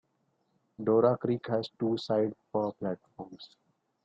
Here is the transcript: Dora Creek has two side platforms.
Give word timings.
Dora 0.83 1.15
Creek 1.15 1.45
has 1.49 1.69
two 1.77 1.95
side 1.95 2.33
platforms. 2.51 3.55